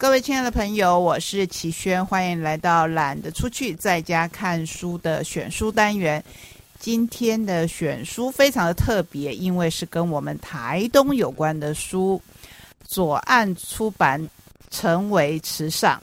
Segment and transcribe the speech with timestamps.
[0.00, 6.24] 各位亲爱的朋友，我是齐轩，欢迎来到懒得出去在家看书的选书单元。
[6.78, 12.18] 今天的选书非常的特别，因为是跟我们台东有关的书。
[12.82, 14.18] 左岸出版
[14.70, 16.02] 《成为慈上》，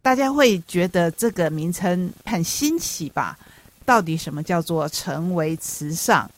[0.00, 3.38] 大家会觉得这个名称很新奇吧？
[3.84, 6.30] 到底什么叫做成为慈上？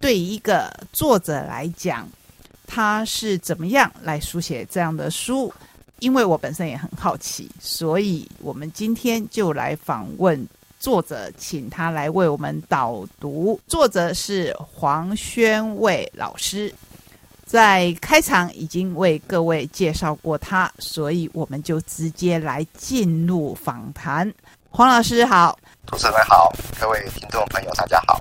[0.00, 2.08] 对一个作者来讲，
[2.68, 5.52] 他是怎么样来书写这样的书？
[6.00, 10.46] 因为我本身也很好奇，所以我们今天就来访问
[10.78, 13.60] 作者，请他来为我们导读。
[13.66, 16.74] 作者是黄宣卫老师，
[17.44, 24.32] 在开场已经为各位介绍过他，所以我们就直接来进入访谈。
[24.70, 28.20] 黄老师好，主持人好，各位听众朋友大家好。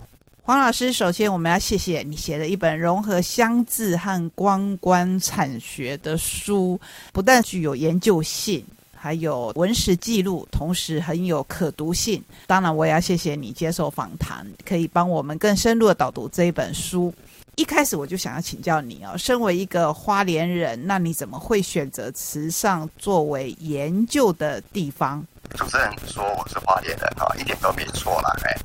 [0.50, 6.82] 黄老师，首先我们要谢谢你写的一本融合乡志和观光产学的书，
[7.14, 12.20] 不但具有研究性，还有文史记录，同时很有可读性。
[12.48, 17.14] 当然，我也要谢谢你接受访谈，可以帮我们更深入的导读这一本书。
[17.56, 25.24] 一开始我就想要请教你哦，身为一个花莲人，那你怎么会选择慈上作为研究的地方？
[25.56, 28.32] 主持人说我是花莲人哈，一点都没错啦。
[28.44, 28.56] 哎，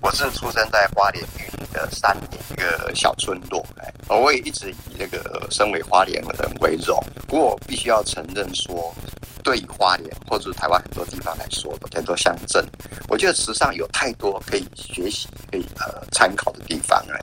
[0.00, 7.02] 我是出生在花莲玉里的山里一个小村落，哎，我也一直以那个身为花莲人为荣。
[7.26, 8.94] 不过我必须要承认说，
[9.42, 12.64] 对于花莲或者台湾很多地方来说，很多乡镇，
[13.08, 17.20] 我觉得时尚有太多可以学习、可以呃参考的地方哎，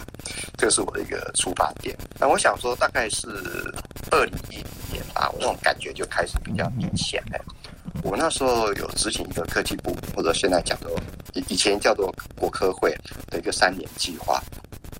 [0.57, 1.95] 这是我的一个出发点。
[2.19, 3.27] 那我想说，大概是
[4.11, 7.39] 二零一零年吧，我那种感觉就开始比较明显哎。
[8.01, 10.89] 我那时候有执行一个科技部，或者现在讲的
[11.33, 12.89] 以以前叫做国科会
[13.27, 14.41] 的一个三年计划。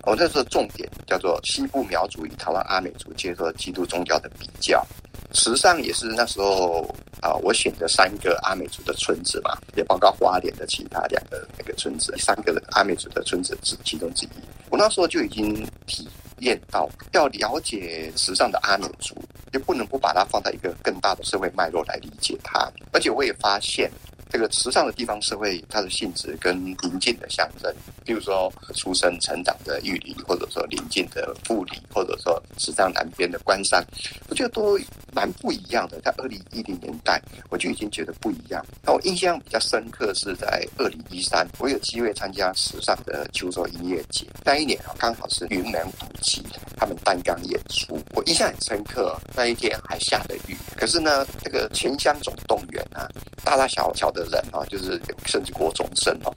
[0.04, 4.86] 我那时候重点叫做西部苗族与台湾阿美族接受基督宗教的比较。
[5.32, 6.84] 实际上也是那时候
[7.22, 14.30] 啊，我选择三个阿美族的村子嘛，也包括花莲的其他两个那个村子，三个阿美族的村子是其中之一。
[14.70, 16.08] 我那时候就已经提
[16.44, 19.16] 验到，要了解时尚的阿美族，
[19.52, 22.72] 就不能不把它放在一个更大的社会脉络来理解它。
[22.92, 23.92] 而且我也发现。
[24.34, 27.72] 这个时尚的地方社会，它的性质跟邻近的乡镇，
[28.04, 33.86] 比如说出生成长的玉里，或者说邻近的富里，或者说时尚南边的关山，
[34.28, 34.76] 我觉得都
[35.14, 36.02] 蛮不一样的。
[36.02, 38.66] 在二零一零年代，我就已经觉得不一样。
[38.82, 46.42] 那我印象比较深刻是在二零一三，我有机会参加时尚的秋收音乐节，那一年啊刚好是云南古籍
[46.76, 49.16] 他们单纲演出，我印象很深刻。
[49.36, 53.08] 那一天还下着雨，可是呢，这个全乡总动员啊，
[53.46, 54.23] 大大小小的。
[54.26, 56.34] 人啊，就是甚至国中生哦，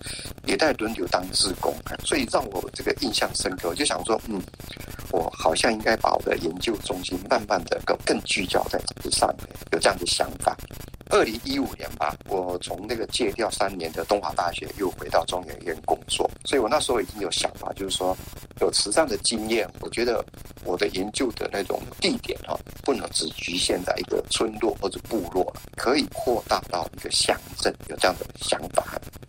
[0.46, 1.74] 也在轮流当志工，
[2.04, 3.68] 所以让我这个印象深刻。
[3.68, 4.40] 我就想说，嗯，
[5.10, 10.56] 我好像应该把我的研究中心慢慢的更更聚焦在这上面，有这样的想法。
[11.10, 18.16] 二零一五年吧，我从那个借调三年的东华大学，又回到中研院工作，所以我那时候已经有想法，就是说
[18.60, 20.24] 有慈善的经验，我觉得
[20.64, 28.84] 我的研究的那种地点哈，不能只局限在一个村落或者部落，可以扩大到一个乡镇，有这样的想法，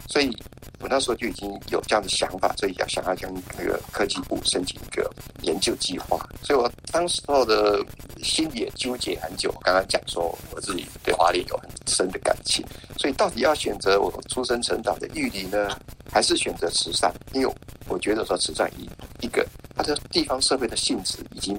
[0.08, 0.36] 所以。
[0.80, 5.10] 我那时候就已经有这样的想法，所以要想要跟那个科技部申请一个
[5.42, 7.84] 研究计划，所以我当时候的
[8.22, 9.52] 心里也纠结很久。
[9.56, 12.66] 我刚刚讲说我自己对华联有很深的感情，
[12.98, 15.70] 所以到底要选择我出生成长的玉里呢，
[16.12, 17.14] 还是选择慈善？
[17.34, 17.56] 因为
[17.88, 18.88] 我觉得说慈善一
[19.26, 19.46] 一个
[19.76, 21.58] 它的地方社会的性质已经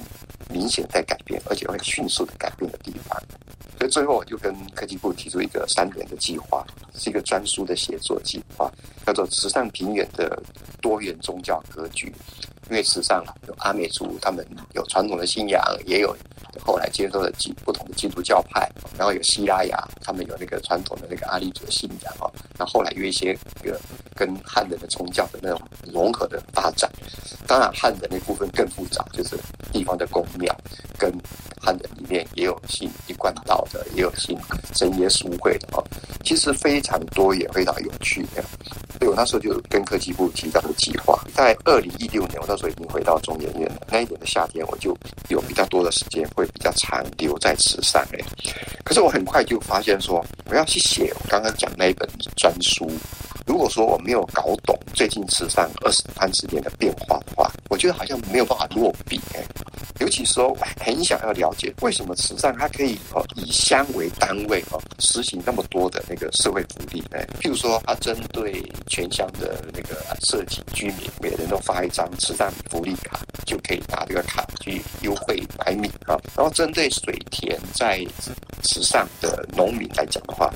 [0.48, 3.20] 明显在改变，而且会迅速的改变的地方。
[3.78, 8.70] 所以最后我就跟科技部提出一个三年的计划，是一个专书的写作计划，
[9.06, 10.40] 叫做“慈善平原的
[10.80, 12.12] 多元宗教格局”。
[12.70, 16.14] 因为慈善有阿美族，他们有传统的信仰，也有
[16.60, 22.30] 后来接受了基不同的基督教派，然后有希拉雅，他们有那个传统的那个阿利族信仰哦。
[22.58, 23.32] 那后来有一些
[23.62, 23.80] 个
[24.14, 25.58] 跟汉人的宗教的那种
[25.90, 26.90] 融合的发展。
[27.48, 29.36] 当然，汉人那部分更复杂，就是
[29.72, 30.54] 地方的宫庙
[30.96, 31.12] 跟。
[31.60, 34.38] 汉人里面也有信一贯道的，也有信
[34.74, 35.84] 神耶稣会的哦。
[36.24, 38.40] 其实非常多，也非常有趣的。
[38.96, 43.82] 所以我那时候就跟科技部提到的计划，在二零一六年，我那时候已经回到中研院了。
[43.90, 44.96] 那一年的夏天，我就
[45.28, 48.24] 有比较多的时间，会比较长留在慈善诶。
[48.84, 52.88] 可是我很快就发现说，我要去写我刚刚讲那一本专书。
[53.48, 59.42] 如果说我没有搞懂最近慈善二十三十年的变化的话，我觉得好像没有办法落笔哎。
[60.00, 76.14] 尤其说，很想要了解为什么慈善它可以哦以乡为单位哦，实行那么多的那个社会福利，哎，譬如说，它针对全乡的那个社区居民，每人都发一张慈善福利卡，就可以拿这个卡去优惠买米啊。
[76.36, 78.06] 然后针对水田在
[78.62, 80.52] 慈善的农民来讲的话，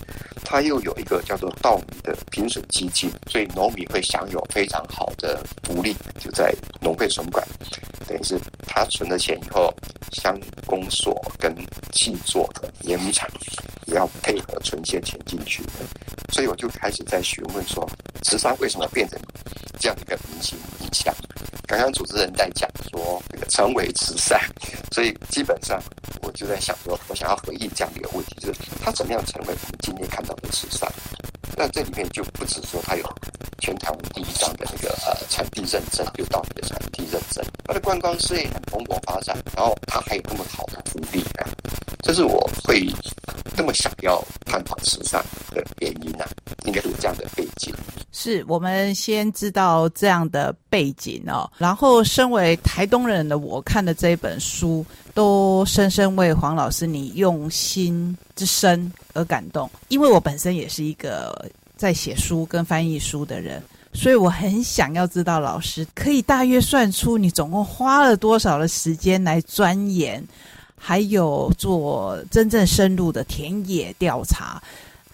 [0.52, 7.42] 他又有一个叫做稻米的平损基金，所以农民会享有非常好的福利，就在农会存管，
[8.06, 9.74] 等于是他存了钱以后，
[10.12, 11.56] 乡公所跟
[11.90, 13.26] 气作的碾米厂
[13.86, 15.62] 也要配合存些钱进去，
[16.34, 17.88] 所以我就开始在询问说，
[18.20, 19.18] 慈善为什么变成
[19.80, 21.14] 这样一个明星影响？
[21.66, 24.38] 刚刚主持人在讲说，这个成为慈善，
[24.90, 25.82] 所以基本上
[26.32, 30.90] 就在想说，我想要回应这样的一个问题，就是他怎么样成为我们今天看到的慈善？
[31.56, 33.04] 那这里面就不止说他有
[33.58, 41.46] 全台湾第一张的那个呃产地认证，就稻米的产地认证，它的观光事业很蓬勃发展，然后它还有那么好的福利啊，
[42.02, 42.86] 这是我会
[43.56, 45.18] 那么想要探讨时尚
[45.50, 46.28] 的原因啊，
[46.66, 47.74] 应该有这样的背景。
[48.12, 54.84] 是我们先知道这样的背景哦，然后身为台东人的我看的这一本书，
[55.14, 59.70] 都深深为黄老师你用心之深而感动。
[59.88, 63.62] 因为我本身也是一个在写书跟翻译书的人，
[63.94, 70.22] 所以我很想要知道老师可以大约算出你总共花了多少的时间来钻研，
[70.84, 74.60] 还有做真正深入的田野调查。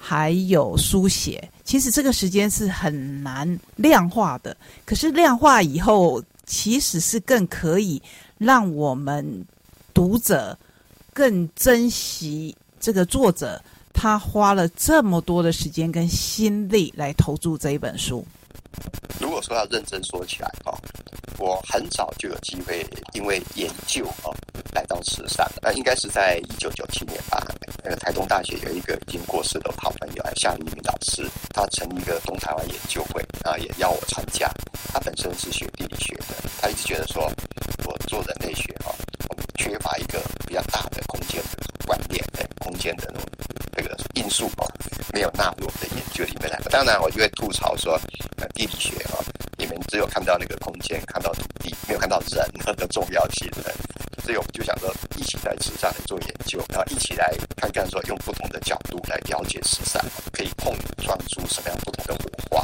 [0.00, 4.56] 还有书写，其实这个时间是很难量化的。
[4.86, 8.00] 可是量化以后，其实是更可以
[8.38, 9.44] 让我们
[9.92, 10.56] 读者
[11.12, 13.60] 更珍惜这个作者，
[13.92, 18.24] 他花了这么多的时间跟心力来投注这一本书。
[19.20, 20.72] 如果说要认真说起来啊，
[21.38, 24.30] 我很早就有机会因为研究啊
[24.74, 27.44] 来到慈善，那应该是在一九九七年吧。
[27.82, 34.50] 那个台东大学有一个已经过世的好朋友，夏立明老师，他成立一个东台湾研究会啊，也邀我参加。
[34.92, 37.30] 他本身是学地理学的，他一直觉得说，
[37.84, 38.94] 我做人类学哈，
[39.28, 41.42] 我们缺乏一个比较大的空间
[41.86, 43.28] 观念，对空间的那种
[44.28, 44.68] 因素哦，
[45.14, 46.60] 没有纳入我的研究里面来。
[46.70, 47.98] 当然，我就会吐槽说，
[48.36, 49.16] 呃，地理学啊，
[49.56, 52.46] 你们只有看到那个空间，看到土地，没有看到人
[52.76, 53.50] 的重要性。
[54.28, 60.04] 所以我们就想说，一起在慈善来做研究，然后一起来看看说，用不同的角度来了解慈善，
[60.34, 62.62] 可以碰撞出什么样不同的火花。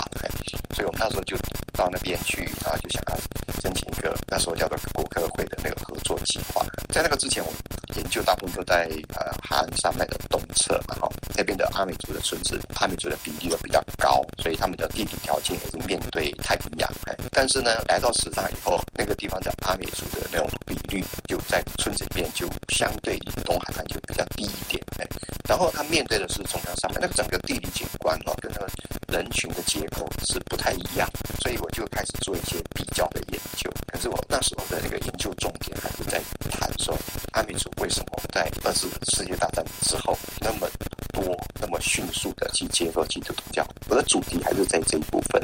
[0.74, 1.38] 所以我们那时候就
[1.72, 3.16] 到那边去，然后就想要
[3.62, 6.62] 申请一个那时候叫做国科会的那个合作计划。
[6.92, 7.58] 在那个之前，我们
[7.96, 16.92] 研究大部分都在呃哈恩山脉的东侧嘛，哈，那边的阿美族的村子，阿美族的比例都比较高，所以他们的地理条件也是面对太平洋。
[17.30, 24.82] 但是呢，来到慈善以后，那个地方叫阿美族的那种比率就在村子里面就相对于东海岸就比较低一点。
[24.98, 25.06] 哎，
[25.48, 28.66] 然后它面对的是中央山脉，那整个地理景观哦，跟那个
[29.06, 31.08] 人群的结构是不太一样，
[31.40, 33.70] 所以我就开始做一些比较的研究。
[33.86, 36.20] 可是我那时候的那个研究重点还是在
[36.50, 36.98] 谈说
[37.34, 40.68] 阿美族为什么在二次世界大战之后那么
[41.12, 41.22] 多、
[41.60, 43.64] 那么迅速的去接受基督教。
[43.88, 45.40] 我的主题还是在这一部分，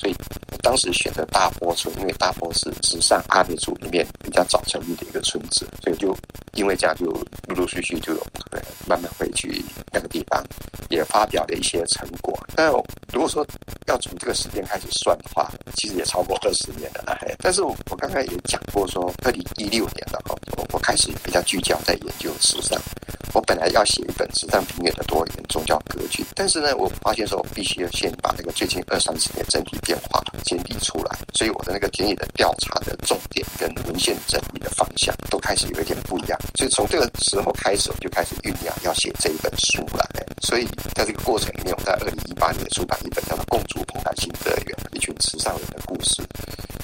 [0.00, 0.16] 所以
[0.62, 6.16] 当时选择大坡村，因为大坡是时尚阿美族里面比较早成立的一个村子，所以就
[6.54, 7.06] 因为这样就
[7.48, 8.26] 陆陆续续就有
[8.86, 10.42] 慢慢回去那个地方，
[10.88, 12.38] 也发表了一些成果。
[12.54, 12.70] 但
[13.12, 13.46] 如果说
[13.86, 17.18] 要从这个时间开始算的话，其实也超过二十年了。
[17.38, 20.34] 但是我我刚才也讲过，说二零一六年了哈，
[20.72, 22.80] 我开始比较聚焦在研究时尚。
[23.32, 36.38] 我本来要写一本时尚平面的多元宗教格局，但是呢，我发现说我必须要先把那个最近二三十年整体变化建立出来，所以我的那个田野的调查的重点跟文献整理的方向都开始有一点不一样。
[36.54, 40.04] 所以从这个时候开始，我就开始酝酿要写这一本书了。
[40.42, 46.22] 所以在这个过程里面，我在二零一八年出版一本叫做《共筑蓬莱新乐园》，一群慈善人的故事。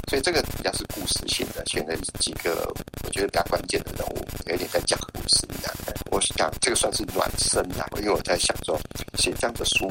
[0.08, 2.72] 所以这个比较是故事性的，选了几个
[3.04, 5.72] 我觉得比较关键的人物，有点在讲故事一样。
[6.10, 8.76] 我想这个算是暖身啊，因为我在想说
[9.16, 9.86] 写这样的书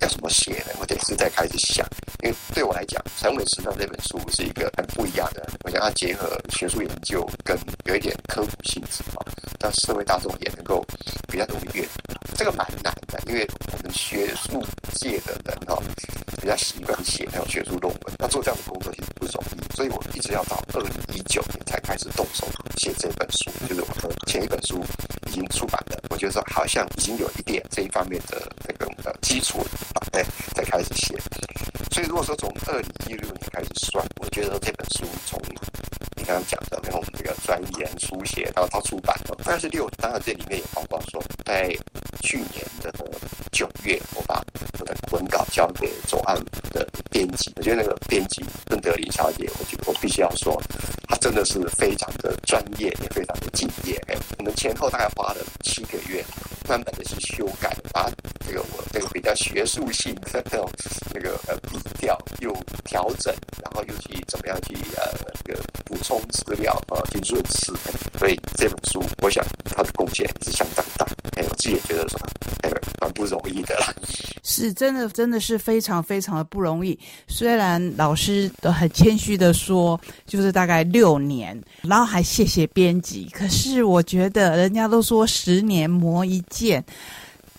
[0.00, 0.74] 要怎么写呢？
[0.78, 1.86] 我得是在开始想，
[2.22, 9.26] 因为对我来讲，《陈伟时尚》这本书是一个很不一样的，我想要结合学术研究跟有一点科普性质啊，
[9.62, 10.84] 让社会大众也能够
[11.28, 12.12] 比较容易阅读。
[12.34, 14.64] 这个蛮难的，因为我们学术
[14.94, 15.80] 界的人哈
[16.40, 19.74] 比较习惯写那种学术论文，要做这样的工作其实不容易。
[19.76, 24.82] 所以我一直要到二零一九年才开始动手写这本书，就是我的前一本书
[25.28, 29.68] 已经出版了，我觉得说好像已经有一点这一方面的那个呃基础了，
[30.12, 31.16] 哎，才开始写。
[31.92, 35.38] 所以如果说从二零一六年开始算，我觉得这本书从
[36.24, 39.88] 刚刚讲的然后我们这个专研书写，然后到出版的，大概是六。
[39.98, 41.68] 当然这里面也包括说，在
[42.20, 42.92] 去年的
[43.50, 44.42] 九月，我把
[44.78, 46.36] 我的文稿交给左岸
[46.70, 50.60] 的编辑，我觉得那个编辑邓德林小姐，我觉得我必须要说，
[51.08, 53.96] 她真的是非常的专业，也非常的敬业。
[54.08, 56.24] 哎，我们前后大概花了七个月，
[56.72, 58.10] 专门的去修改，把
[58.46, 60.66] 这个我这个比较学术性的这种
[61.12, 62.50] 那个呃笔调又
[62.82, 65.12] 调整，然后又去怎么样去呃
[65.44, 67.74] 这个补充资料啊，去润饰。
[68.18, 71.04] 所以这本书，我想它的贡献是相当大。
[71.36, 72.18] 哎，我自己也觉得说，
[72.62, 72.70] 哎，
[73.02, 73.92] 蛮不容易的啦。
[74.44, 76.96] 是真的，真的是非常非常的不容易。
[77.26, 83.28] 虽然老师都很谦虚的说，就是大概六年，然后还谢谢编辑。
[83.32, 86.84] 可是我觉得，人家都说十年磨一剑。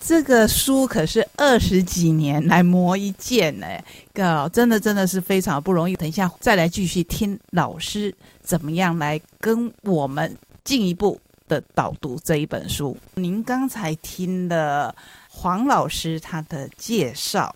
[0.05, 3.65] 这个书可是二十几年来磨一剑呢，
[4.13, 5.95] 个真的真的是非常不容易。
[5.95, 10.35] 等一下再来继续听老师怎么样来跟我们
[10.65, 12.97] 进一步的导读这一本书。
[13.15, 14.93] 您刚才听了
[15.35, 17.53] 黄老师他的介绍，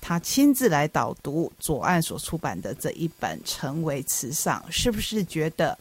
[0.00, 5.76] 他亲自来导读左岸所出版的这一本《成为慈善》，是不是觉得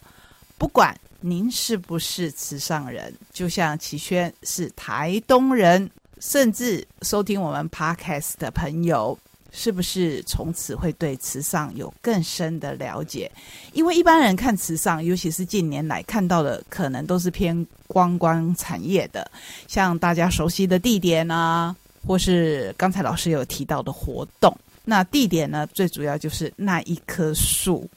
[0.57, 5.89] 不管您是不是慈善人，就像齐轩是台东人？
[6.19, 9.17] 甚至收听我们 podcast 的朋友，
[9.55, 13.31] 是不是从此会对慈善有更深的了解？
[13.71, 19.31] 因为一般人看慈善，尤其是近年来看到的，可能都是偏观光产业的，
[19.67, 21.73] 像大家熟悉的地点啊，
[22.05, 24.55] 或是刚才老师有提到的活动。
[24.83, 27.89] 那地点呢，最主要就是那一棵树。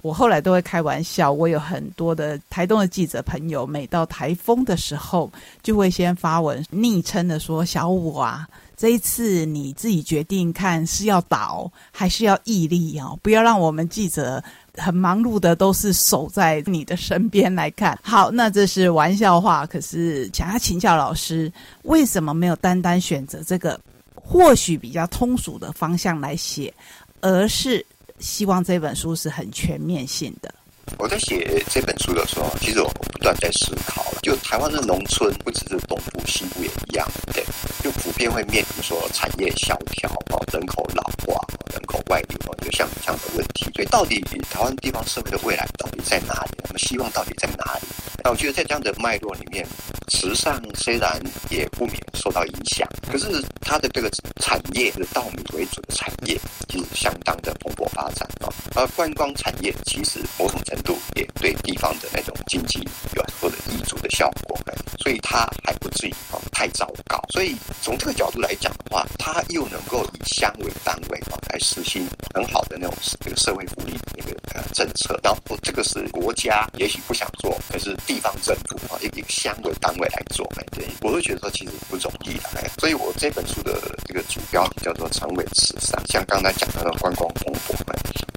[0.00, 5.30] 我后来都会开玩笑，我有很多的台东的记者朋友，每到台风的时候，
[5.62, 8.48] 就会先发文昵称的说：“小五啊，
[8.82, 14.42] 这一次你自己决定看是要倒还是要屹立哦，不要让我们记者
[14.76, 21.52] 很忙碌的都是守在你的身边来看。”好，那这是玩笑话，可是想要请教老师，
[21.84, 23.80] 为什么没有单单选择这个
[24.16, 26.74] 或许比较通俗的方向来写，
[27.20, 27.86] 而是？
[28.18, 30.52] 希望这本书是很全面性的。
[30.98, 37.44] 我在写这本书的时候，其实我不断在思考，就台湾的农村不只是东部、西部也一样，对，
[37.82, 43.70] 就普遍会面临说产业萧条啊、人口老化、人口外流啊，就像这样的问题。
[43.74, 46.58] 所以，到底台湾地方社会的未来到底在哪里？
[46.64, 47.86] 我们希望到底在哪里？
[48.24, 49.66] 那我觉得在这样的脉络里面，
[50.08, 54.08] 时尚虽然也不免受到影响，可是它的这个
[54.40, 56.38] 产业是稻米为主的产业，
[56.68, 58.48] 其实相当的蓬勃发展啊。
[58.74, 62.78] 而观光产业其实某种程度也对地方的那种经济
[63.16, 64.58] 有很多的益助的效果，
[64.98, 67.20] 所以它还不至于啊太糟糕。
[67.30, 75.18] 所以从这个角度来讲的话，它又能够以乡为单位啊来实行很好的那种这个社会福利那个呃政策。
[75.24, 82.70] 然后这个是国家也许不想做，可是地方政府啊以乡为单位来做，哎，对我会觉得说其实不容易的。
[82.78, 83.72] 所以我这本书的
[84.06, 87.74] 这个主标题叫做“成为慈善”，像刚才讲的观光蓬勃，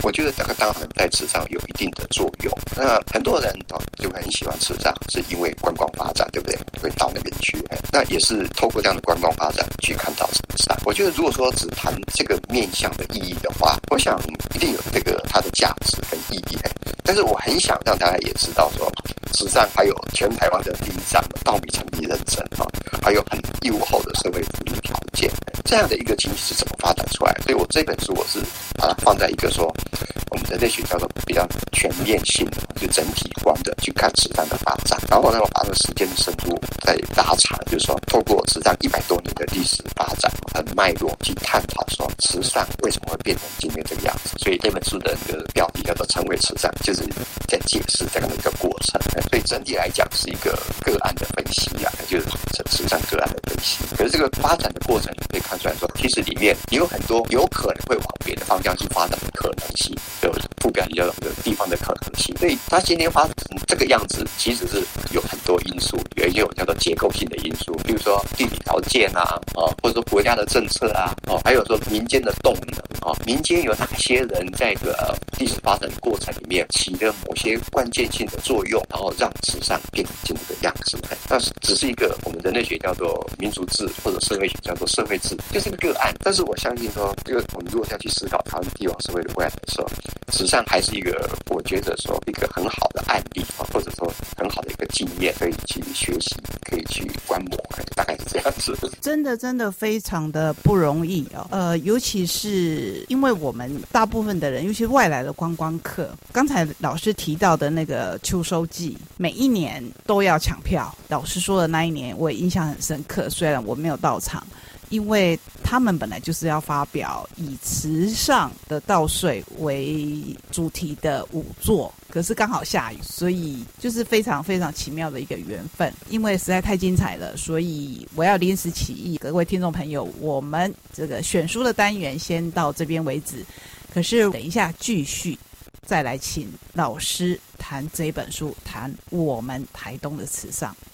[0.05, 2.53] 我觉得这个当然在慈善有一定的作用。
[2.77, 6.55] 那很多人哦就很喜欢慈善，是因为观光发展，对不对？
[6.79, 7.57] 会到那边去，
[7.91, 10.77] 那也是透过这样的观光发展去看到慈善。
[10.85, 14.21] 我觉得如果说只谈这个面向的意义的话，我想
[14.53, 16.57] 一定有这个它的价值跟意义。
[17.03, 18.91] 但是我很想让大家也知道说，
[19.33, 22.65] 慈善还有全台湾的第一站稻米产地认证啊，
[23.01, 25.31] 还有很优厚的社会福利条件，
[25.63, 27.35] 这样的一个经济是怎么发展出来？
[27.43, 28.39] 所以我这本书我是
[28.75, 29.73] 把它放在一个说。
[30.01, 34.99] you 我们人类学叫做比较全面性，就整体观的去看慈善的发展。
[35.09, 44.37] 然后呢，我把这个时间的深度再拉长，就是说，透过慈善一百多年的历史发展和脉络去探讨，说慈善为什么会变成今天这个样子。
[44.39, 47.01] 所以这本书的这个标题叫做《成为慈善》，就是
[47.47, 48.99] 在解释这样的一个过程。
[49.29, 50.51] 所以整体来讲是一个
[50.81, 52.25] 个案的分析啊，就是
[52.69, 53.77] 慈善个案的分析。
[53.95, 59.95] 可是这个发展的过程，你可以看出来说，其实里面也有很多有可能会往别的方向去发展的可能性。
[60.25, 61.13] 有副标题叫做
[61.43, 80.99] “地方的可能性”，所以它今天发展成这个样子，其实是有很多因素，也有叫做结构性的因素，比如说地理条件啊，哦，或者说国家的政策啊，哦，还有说民间的动能啊，民间有哪些人在个历史发展过程里面起了某些关键性的作用，然后让慈善变成这个样子。
[81.29, 86.13] 那是只是一个我们人类学叫做民族志，或者社会学叫做社会志，就是一个个案。
[86.23, 89.87] 但是我相信说，这个我们如果要去思考台湾帝王社会的未来的时候，
[90.31, 96.35] 实际上还是一个，我觉得说一个很好的案例啊，或者说很好的一个经验，可以去学习，
[96.69, 97.57] 可以去观摩，
[97.95, 98.75] 大概是这样子。
[99.01, 101.47] 真的，真的非常的不容易哦。
[101.51, 110.93] 呃，尤其是是因为我们大部分的人，尤其是外来的观光客，刚才老师提到的那个秋收季，每一年都要抢票。
[111.07, 114.45] 老师说的那一年，我也印象很深刻，虽然我没有到场。
[114.89, 125.91] 因为他们本来就是要发表以慈上的稻穗为主题的舞作，可是刚好下雨，所以就是非常非常奇妙的一个缘分。
[126.09, 133.45] 因为实在太精彩了，所以我要临时起意，各位听众朋友，我们这个选书的单元先到这边为止。
[133.93, 135.37] 可是等一下继续
[135.85, 140.75] 再来请老师谈这本书，谈我们台东的慈上。